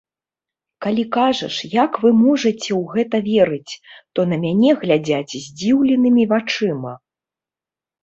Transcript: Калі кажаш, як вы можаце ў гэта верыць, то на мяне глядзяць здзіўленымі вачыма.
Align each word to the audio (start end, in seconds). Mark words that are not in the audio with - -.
Калі 0.85 1.03
кажаш, 1.15 1.55
як 1.83 1.91
вы 2.05 2.09
можаце 2.23 2.57
ў 2.57 2.81
гэта 2.95 3.17
верыць, 3.29 3.73
то 4.15 4.19
на 4.33 4.43
мяне 4.49 4.71
глядзяць 4.87 5.33
здзіўленымі 5.47 6.23
вачыма. 6.37 7.01